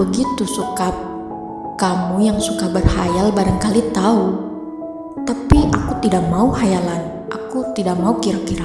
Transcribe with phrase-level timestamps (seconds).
[0.00, 0.96] begitu, Sukap.
[1.76, 4.36] Kamu yang suka berhayal barangkali tahu.
[5.28, 7.28] Tapi aku tidak mau hayalan.
[7.28, 8.64] Aku tidak mau kira-kira.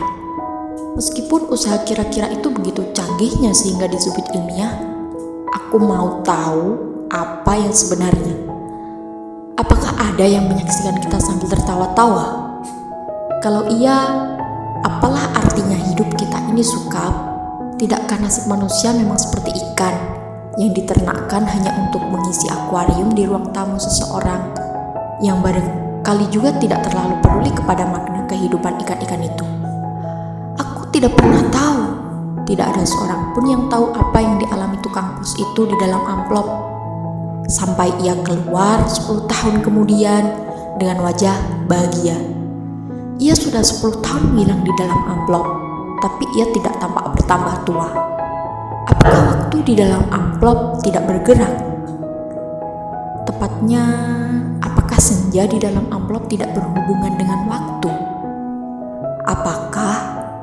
[0.95, 4.79] Meskipun usaha kira-kira itu begitu canggihnya sehingga disebut ilmiah,
[5.51, 6.79] aku mau tahu
[7.11, 8.35] apa yang sebenarnya.
[9.59, 12.55] Apakah ada yang menyaksikan kita sambil tertawa-tawa?
[13.43, 14.27] Kalau iya,
[14.87, 17.11] apalah artinya hidup kita ini sukap?
[17.75, 20.14] Tidakkah nasib manusia memang seperti ikan
[20.55, 24.39] yang diternakkan hanya untuk mengisi akuarium di ruang tamu seseorang
[25.19, 29.45] yang barangkali juga tidak terlalu peduli kepada makna kehidupan ikan-ikan itu.
[30.59, 31.81] Aku tidak pernah tahu,
[32.47, 36.47] tidak ada seorang pun yang tahu apa yang dialami tukang pos itu di dalam amplop.
[37.51, 40.23] Sampai ia keluar 10 tahun kemudian
[40.79, 41.35] dengan wajah
[41.67, 42.17] bahagia.
[43.19, 45.45] Ia sudah 10 tahun hilang di dalam amplop,
[45.99, 48.14] tapi ia tidak tampak bertambah tua.
[49.55, 51.55] Waktu di dalam amplop tidak bergerak?
[53.23, 53.87] Tepatnya,
[54.59, 57.87] apakah senja di dalam amplop tidak berhubungan dengan waktu?
[59.23, 59.95] Apakah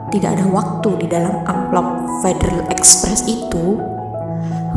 [0.08, 3.76] tidak ada waktu di dalam amplop Federal Express itu?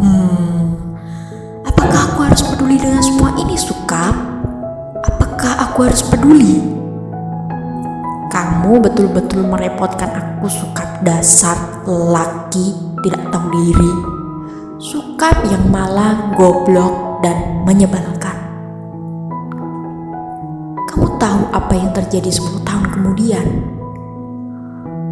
[0.04, 1.00] Hmm,
[1.64, 4.12] apakah aku harus peduli dengan semua ini, Suka?
[5.00, 6.60] Apakah aku harus peduli?
[8.36, 14.15] Kamu betul-betul merepotkan aku, Suka dasar laki tidak tahu diri,
[14.86, 18.38] suka yang malah goblok dan menyebalkan.
[20.94, 23.46] Kamu tahu apa yang terjadi 10 tahun kemudian?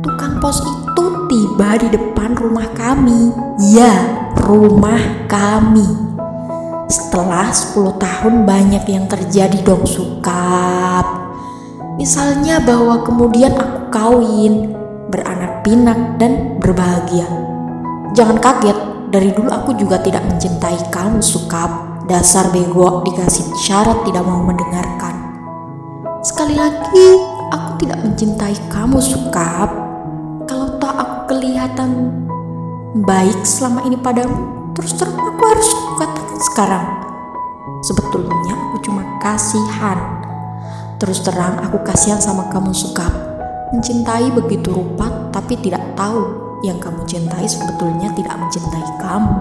[0.05, 3.33] Tukang pos itu tiba di depan rumah kami.
[3.73, 3.97] Ya,
[4.45, 5.89] rumah kami.
[6.85, 11.33] Setelah 10 tahun banyak yang terjadi dong sukap.
[11.97, 14.77] Misalnya bahwa kemudian aku kawin,
[15.09, 17.25] beranak pinak dan berbahagia.
[18.13, 18.77] Jangan kaget,
[19.09, 21.97] dari dulu aku juga tidak mencintai kamu, Sukap.
[22.05, 25.33] Dasar bego dikasih syarat tidak mau mendengarkan.
[26.21, 27.07] Sekali lagi,
[27.49, 29.73] aku tidak mencintai kamu, Sukap.
[30.45, 32.13] Kalau tak aku kelihatan
[33.01, 36.85] baik selama ini padamu, terus terang aku harus katakan sekarang.
[37.81, 39.97] Sebetulnya aku cuma kasihan.
[41.01, 43.09] Terus terang aku kasihan sama kamu, Sukap.
[43.73, 49.35] Mencintai begitu rupa tapi tidak tahu yang kamu cintai sebetulnya tidak mencintai kamu.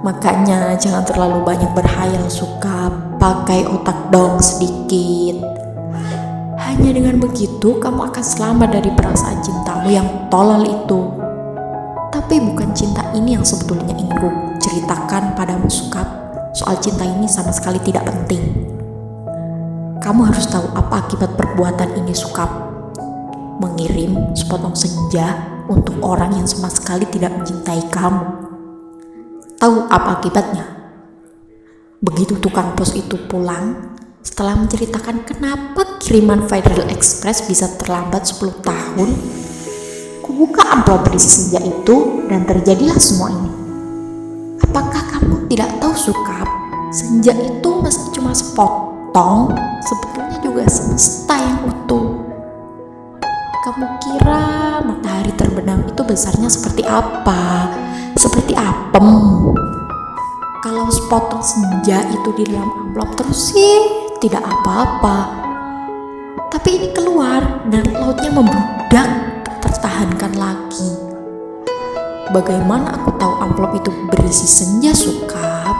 [0.00, 2.88] Makanya jangan terlalu banyak berhayal suka
[3.20, 5.44] pakai otak dong sedikit.
[6.60, 11.00] Hanya dengan begitu kamu akan selamat dari perasaan cintamu yang tolol itu.
[12.08, 14.28] Tapi bukan cinta ini yang sebetulnya ingin ku
[14.64, 16.08] ceritakan padamu Sukap.
[16.56, 18.64] Soal cinta ini sama sekali tidak penting.
[20.00, 22.48] Kamu harus tahu apa akibat perbuatan ini Sukap.
[23.60, 28.24] Mengirim sepotong senja untuk orang yang sama sekali tidak mencintai kamu.
[29.56, 30.64] Tahu apa akibatnya?
[32.04, 39.08] Begitu tukang pos itu pulang, setelah menceritakan kenapa kiriman Federal Express bisa terlambat 10 tahun,
[40.20, 43.50] kubuka amplop berisi senja itu dan terjadilah semua ini.
[44.64, 46.48] Apakah kamu tidak tahu Sukap?
[46.92, 52.20] Senja itu meski cuma sepotong, sebetulnya juga semesta yang utuh.
[53.64, 54.53] Kamu kira
[55.54, 57.70] terbenam itu besarnya seperti apa?
[58.18, 59.06] Seperti apem.
[60.66, 63.74] Kalau sepotong senja itu di dalam amplop terus sih
[64.18, 65.46] tidak apa-apa.
[66.50, 69.06] Tapi ini keluar dan lautnya membludak
[69.62, 70.90] tertahankan lagi.
[72.34, 75.70] Bagaimana aku tahu amplop itu berisi senja suka?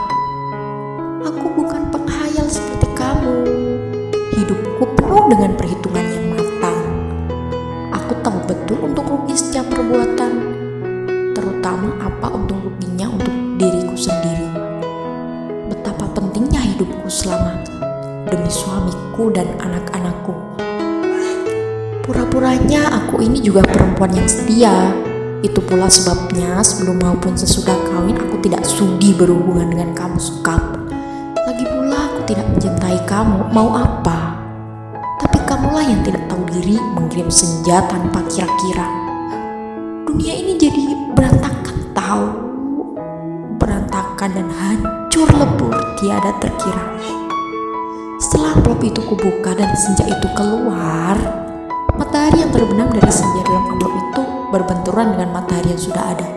[1.27, 3.43] Aku bukan penghayal seperti kamu.
[4.39, 6.14] Hidupku penuh dengan perhitungan
[16.35, 17.63] pentingnya hidupku selama
[18.27, 20.35] demi suamiku dan anak-anakku.
[22.03, 24.91] Pura-puranya aku ini juga perempuan yang setia.
[25.47, 30.59] Itu pula sebabnya sebelum maupun sesudah kawin aku tidak sudi berhubungan dengan kamu sukap.
[31.47, 34.35] Lagi pula aku tidak mencintai kamu, mau apa?
[35.47, 38.91] Kamulah yang tidak tahu diri mengirim senja tanpa kira-kira.
[40.03, 40.44] Dunia ini
[44.25, 46.97] Berantakan dan hancur lebur tiada terkira.
[48.17, 51.13] Setelah amplop itu kubuka dan senja itu keluar,
[51.93, 56.29] matahari yang terbenam dari senja dalam amplop itu berbenturan dengan matahari yang sudah ada.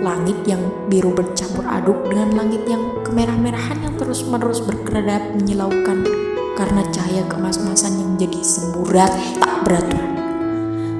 [0.00, 6.00] Langit yang biru bercampur aduk dengan langit yang kemerah-merahan yang terus-menerus berkedap menyilaukan
[6.56, 10.16] karena cahaya kemas-masan yang menjadi semburat tak beraturan.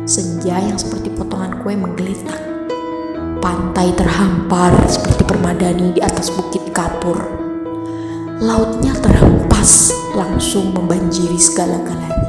[0.05, 2.44] Senja yang seperti potongan kue menggelitak.
[3.45, 7.21] Pantai terhampar seperti permadani di atas bukit kapur.
[8.41, 12.25] Lautnya terhempas langsung membanjiri segala-galanya.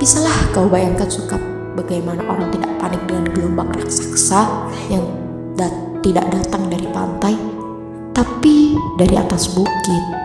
[0.00, 1.36] Bisalah kau bayangkan suka
[1.76, 4.48] bagaimana orang tidak panik dengan gelombang raksasa
[4.88, 5.04] yang
[5.60, 7.36] dat tidak datang dari pantai,
[8.16, 10.23] tapi dari atas bukit.